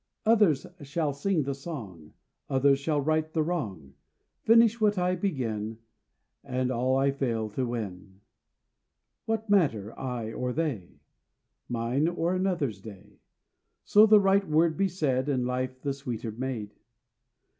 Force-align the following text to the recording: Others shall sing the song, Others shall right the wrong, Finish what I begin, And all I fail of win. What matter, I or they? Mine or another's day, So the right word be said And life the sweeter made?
Others 0.25 0.65
shall 0.81 1.13
sing 1.13 1.43
the 1.43 1.53
song, 1.53 2.13
Others 2.49 2.79
shall 2.79 2.99
right 2.99 3.31
the 3.31 3.43
wrong, 3.43 3.93
Finish 4.41 4.81
what 4.81 4.97
I 4.97 5.15
begin, 5.15 5.77
And 6.43 6.71
all 6.71 6.95
I 6.97 7.11
fail 7.11 7.53
of 7.55 7.57
win. 7.67 8.19
What 9.25 9.47
matter, 9.47 9.93
I 9.99 10.33
or 10.33 10.53
they? 10.53 11.01
Mine 11.69 12.07
or 12.07 12.33
another's 12.33 12.81
day, 12.81 13.19
So 13.83 14.07
the 14.07 14.19
right 14.19 14.47
word 14.49 14.75
be 14.75 14.87
said 14.87 15.29
And 15.29 15.45
life 15.45 15.79
the 15.83 15.93
sweeter 15.93 16.31
made? 16.31 16.71